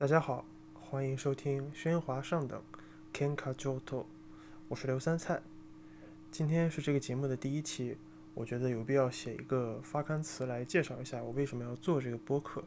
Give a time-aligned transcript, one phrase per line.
[0.00, 2.58] 大家好，欢迎收听《喧哗上等》
[3.14, 4.06] ，Kenka Joto，
[4.66, 5.42] 我是刘三菜。
[6.30, 7.98] 今天是这个节目的第一期，
[8.32, 12.64] 我觉得有必要写一个发刊词来介绍一下我为什么要做这个播客。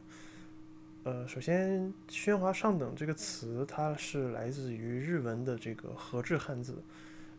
[1.02, 6.80] 呃，首先，“喧哗上等”这个词它是来自于日文的这个和制汉字，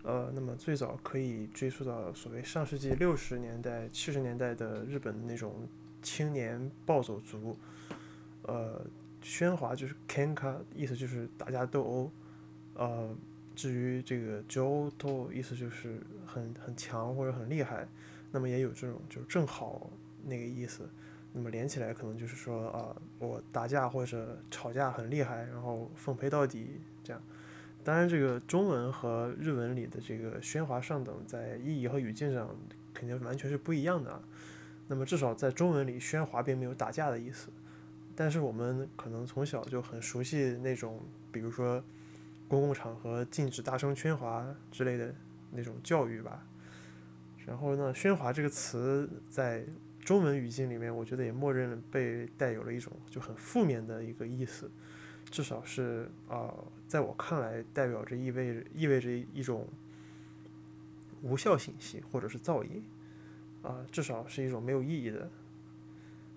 [0.03, 5.65] 呃，那么最早可以追溯到所谓上世纪六十年代、七十年代的日本那种
[6.01, 7.57] 青年暴走族，
[8.41, 8.85] 呃。
[9.25, 12.11] 喧哗就是 kenka，意思就是打架斗殴。
[12.75, 13.09] 呃，
[13.55, 17.87] 至于这个 joto，意思就是很很强或者很厉害。
[18.31, 19.89] 那么也有这种就是正好
[20.25, 20.87] 那个意思。
[21.33, 27.19] 那么连起来可能就是说啊，我打架或者吵架很厉害，然后奉陪到底这样。
[27.83, 32.55] 当然，这个中文和日文里的这个喧哗上等，在意义和语境上
[32.93, 34.21] 肯定完全是不一样的。
[34.87, 37.49] 那么至少在中文里，喧哗并没有打架的意思。
[38.17, 41.83] 但是我们可能从小就很熟悉那种，比如说
[42.47, 45.13] 公共场合禁止大声喧哗之类的
[45.51, 46.47] 那种教育吧。
[47.45, 49.65] 然后呢，喧哗这个词在
[49.99, 54.71] 中文语境里面，我觉得也默认被带有了一种就很负面的一个意思，
[55.29, 56.53] 至少是啊，
[56.87, 59.67] 在我看来，代表着意味着意味着一种
[61.21, 62.81] 无效信息或者是噪音
[63.61, 65.29] 啊，至少是一种没有意义的。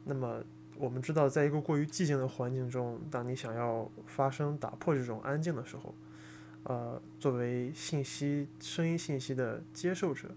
[0.04, 0.42] 那么。
[0.78, 5.92] 我们知道，在一个过于寂静的环境中，当你想要发声打破这种安静的时候，
[6.62, 10.28] 呃，作为信息、声音信息的接受者，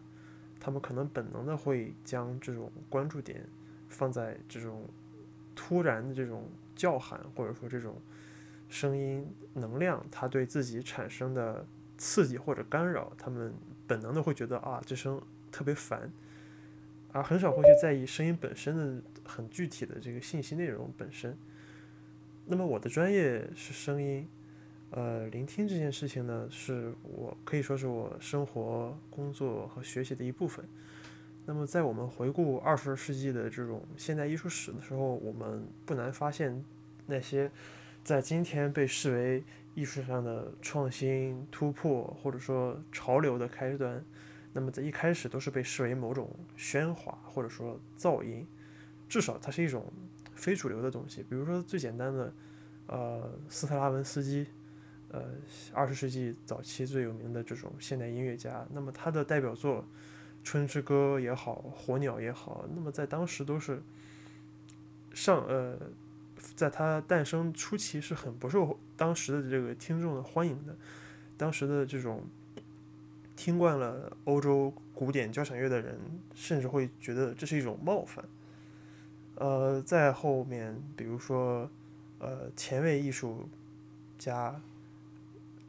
[0.59, 3.45] 他们可能本能的会将这种关注点
[3.88, 4.88] 放在这种
[5.56, 7.95] 突然的这种叫喊，或者说这种
[8.67, 11.64] 声音能量它对自己产生的
[12.00, 13.53] 刺激或者干扰，他们
[13.86, 16.11] 本能的会觉得啊，这声特别烦。
[17.12, 21.38] 而很少会去在意声音本身的很具体的这个信息内容本身。
[22.45, 24.28] 那么我的专业是声音，
[24.90, 30.66] 呃，聆听这件事情呢，是我可以说是我生活、工作和学习的一部分。
[31.45, 36.64] 那么在我们回顾二十世纪的这种现代艺术史的时候，我们不难发现，
[37.08, 37.50] 那些
[38.04, 44.04] 在今天被视为艺术上的创新突破，或者说潮流的开端。
[44.54, 48.45] 那么在一开始都是被视为某种喧哗或者说噪音，
[49.08, 49.86] 至少它是一种
[50.36, 51.23] 非主流的东西。
[51.23, 52.34] 比如说最简单的，
[52.88, 54.45] 呃，斯特拉文斯基，
[55.10, 55.23] 呃，
[55.73, 58.67] 二十世纪早期最有名的这种现代音乐家。
[58.73, 59.82] 那么他的代表作
[60.44, 63.82] 《春之歌》也好，《火鸟》也好，那么在当时都是
[65.14, 65.78] 上呃，
[66.56, 70.76] 在他诞生初期是很不受当时的这个听众的欢迎的，
[71.38, 72.26] 当时的这种。
[73.43, 75.97] 听惯了欧洲古典交响乐的人，
[76.35, 78.23] 甚至会觉得这是一种冒犯。
[79.33, 81.67] 呃，在后面，比如说，
[82.19, 83.49] 呃，前卫艺术
[84.19, 84.61] 家，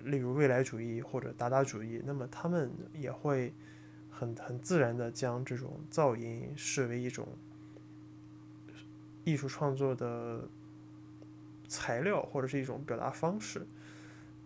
[0.04, 3.54] 例如未来主义或者达达主义，那么他们也会
[4.10, 7.26] 很很自然的将这种噪音视为一种
[9.24, 10.46] 艺术创作的
[11.66, 13.66] 材料或者是一种表达方式。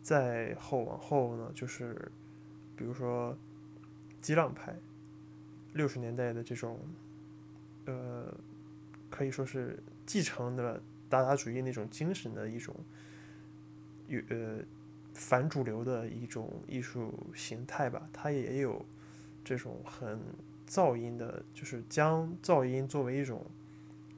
[0.00, 2.12] 再后往后呢，就是。
[2.76, 3.36] 比如说，
[4.20, 4.74] 激浪派，
[5.72, 6.78] 六十年代的这种，
[7.86, 8.32] 呃，
[9.08, 12.74] 可以说是继承的达达主义那种精神的一种，
[14.08, 14.58] 有呃
[15.14, 18.08] 反主流的一种艺术形态吧。
[18.12, 18.84] 它也有
[19.42, 20.20] 这种很
[20.68, 23.44] 噪音的，就是将噪音作为一种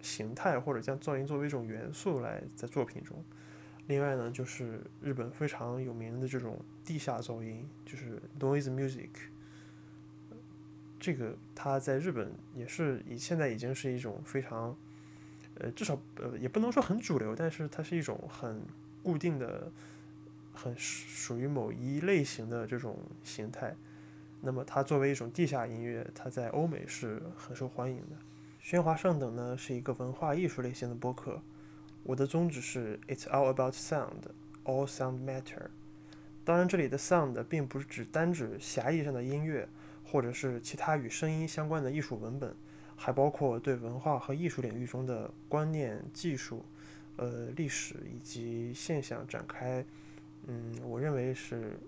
[0.02, 3.22] 形态，或者将噪音作为一种元素来在作品中。
[3.88, 9.08] 另外呢，就是日本非常有名的这种地下噪音，就是 noise music。
[11.00, 14.76] 这个它在日本也是以现在已经是一种非常，
[15.54, 18.60] 呃，至少呃也不能说很主流，但是它是一种很
[19.02, 19.72] 固定的、
[20.52, 23.74] 很属于某一类型的这种形态。
[24.42, 28.16] 那么它作为一种地下音乐，它在欧美是很受欢迎的。
[28.62, 31.40] 喧哗上等呢是一个文化艺术类型的播客。
[32.08, 34.22] 我的宗旨是 "It's all about sound,
[34.64, 35.68] all sound matter"。
[36.42, 39.68] 当然，这里的 sound 并不是指单指狭义上的音乐，
[40.06, 42.56] 或者是其他与声音相关的艺术文本，
[42.96, 46.64] 还包括对文化和艺术领域中的观念、技术、
[47.16, 49.84] 呃历史以及现象展开。
[50.46, 51.78] 嗯，我认为是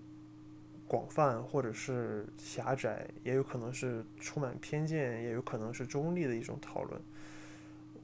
[0.87, 7.01] 广泛或者是狭窄，也有可能是充满偏见，也有可能是中立的一种讨论。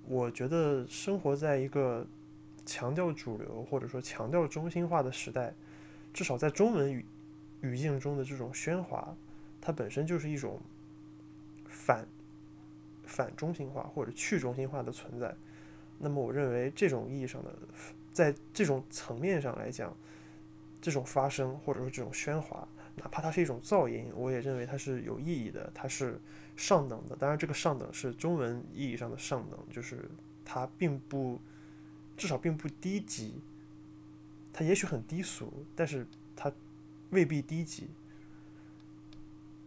[0.07, 2.07] 我觉得生活在一个
[2.65, 5.53] 强调主流或者说强调中心化的时代，
[6.13, 7.05] 至少在中文语
[7.61, 9.15] 语境中的这种喧哗，
[9.59, 10.61] 它本身就是一种
[11.65, 12.07] 反
[13.03, 15.35] 反中心化或者去中心化的存在。
[15.99, 17.53] 那么，我认为这种意义上的
[18.13, 19.95] 在这种层面上来讲，
[20.79, 26.19] 这种发声或者说这种喧哗，哪怕它是一种噪音，我也认为它是有意义的，它是
[26.55, 27.15] 上等的。
[27.15, 30.09] 当然，这个上等是中文意义上的上等，就是
[30.43, 31.39] 它并不，
[32.17, 33.35] 至少并不低级。
[34.51, 36.51] 它也许很低俗，但是它
[37.11, 37.87] 未必低级。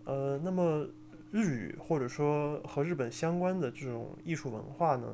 [0.04, 0.88] 呃，那么
[1.30, 5.06] 日语或者说和日本相关的这种艺术文化呢，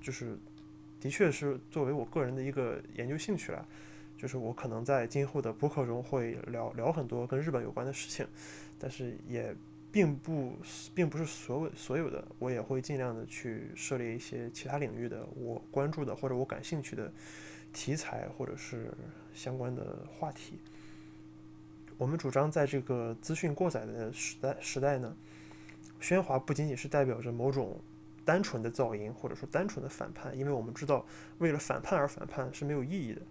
[0.00, 0.36] 就是
[1.00, 3.64] 的确是作为我个人的一个研究兴趣了。
[4.20, 8.26] 就是我可能在今后的播客中会聊聊很多跟日本有关的事情，
[8.78, 9.56] 但是也
[9.90, 10.52] 并不
[10.94, 17.10] 并不是所有所有的，我也会尽量的去涉猎一些其他领域的我关注的或者我感兴趣的
[17.72, 18.92] 题材或者是
[19.32, 20.58] 相关的话题。
[21.96, 25.16] 我们主张在这个资讯过载的时代时代呢，
[25.98, 27.80] 喧哗不仅仅是代表着某种
[28.22, 31.06] 单纯的噪音，或者说单纯的反叛，因为我们知道
[31.38, 33.22] 为了反叛而反叛是没有意义的。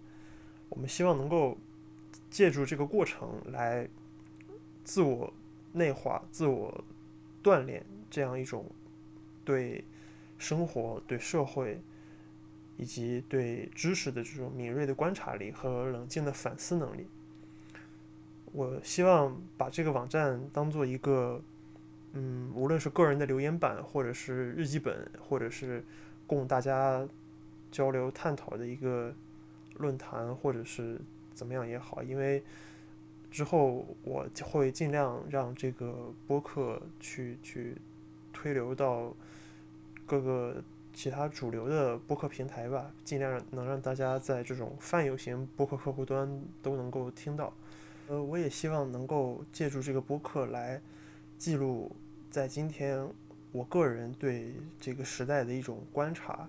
[0.70, 1.58] 我们希望能够
[2.30, 3.86] 借助这个过程来
[4.82, 5.32] 自我
[5.72, 6.82] 内化、自我
[7.42, 8.64] 锻炼这样一种
[9.44, 9.84] 对
[10.38, 11.80] 生活、对社会
[12.76, 17.06] 以及对知识的这种敏锐的观察力和冷静的反思能力。
[18.52, 21.40] 我希望把这个网站当做一个，
[22.14, 25.84] 嗯，无论是个人的留言板，或者是日记本，或者是
[26.26, 27.06] 供大家
[27.70, 29.14] 交流探讨的一个
[29.80, 31.00] 论坛，或者是
[31.34, 32.42] 怎么样也好，因为
[33.30, 37.76] 之后我会尽量让这个播客去去
[38.32, 39.14] 推流到
[40.06, 40.62] 各个
[40.92, 47.52] 其他主流的播客平台吧，尽量能让大家在这种泛有型播客客户端都能够听到。
[48.08, 50.80] 呃，我也希望能够借助这个播客来
[51.38, 51.94] 记录
[52.28, 53.08] 在今天
[53.52, 56.48] 我个人对这个时代的一种观察，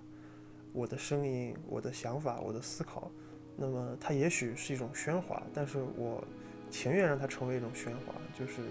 [0.73, 3.11] 我的声音、我的想法、我的思考。
[3.57, 6.23] 那么它也许是一种喧哗，但是我
[6.69, 8.61] 情愿让它成为一种喧哗，就是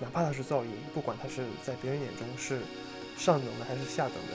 [0.00, 2.60] 哪怕它是噪音，不管它是在别人眼中是
[3.16, 4.34] 上等的还是下等的。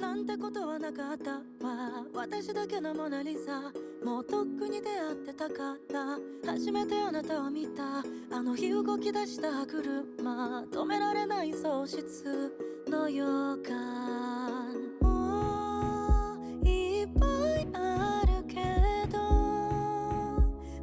[0.00, 1.32] なんてことはなかった。
[1.32, 1.40] わ
[2.14, 3.60] 私だけのモナリザ。
[4.04, 6.18] もうとっくに出会ってたから。
[6.52, 7.98] 初めてあなたを見た。
[8.34, 10.62] あの日動き出した車。
[10.62, 12.56] 止められない喪失
[12.88, 13.24] の予
[13.62, 14.74] 感。
[15.00, 18.54] もういっぱいあるけ
[19.12, 19.18] ど。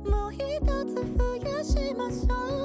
[0.10, 0.42] もう一
[0.86, 2.56] つ増やしましょう。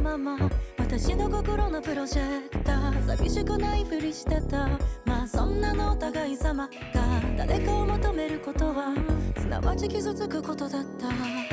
[0.00, 0.38] まま。
[0.78, 3.06] 私の心のプロジェクター。
[3.06, 4.68] 寂しくないふりしてた。
[5.04, 6.72] まあそんなのお互い様が。
[7.36, 8.94] 誰かを求めることは。
[9.38, 11.49] すなわち傷つくことだった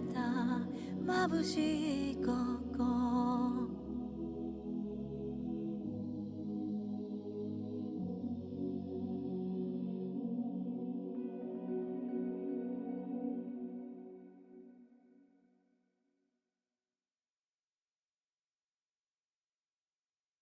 [0.00, 0.20] た
[1.06, 3.53] 眩しい心